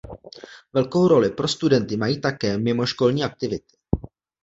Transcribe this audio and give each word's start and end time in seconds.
Velkou 0.77 1.07
roli 1.07 1.29
pro 1.29 1.47
studenty 1.47 1.97
mají 1.97 2.21
také 2.21 2.57
mimoškolní 2.57 3.23
aktivity. 3.23 3.75